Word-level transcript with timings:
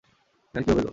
এখানে 0.47 0.63
কীভাবে 0.65 0.81
এলে? 0.81 0.89